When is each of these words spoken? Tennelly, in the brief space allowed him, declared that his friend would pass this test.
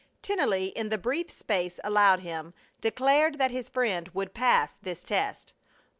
Tennelly, 0.23 0.69
in 0.73 0.89
the 0.89 0.97
brief 0.97 1.29
space 1.29 1.79
allowed 1.83 2.21
him, 2.21 2.55
declared 2.79 3.37
that 3.37 3.51
his 3.51 3.69
friend 3.69 4.07
would 4.15 4.33
pass 4.33 4.73
this 4.73 5.03
test. 5.03 5.53